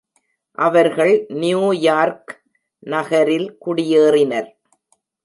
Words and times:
அவர்கள் 0.57 1.25
நியூயார்க் 1.33 2.31
நகரில் 2.83 3.57
குடியேறினர். 3.65 4.49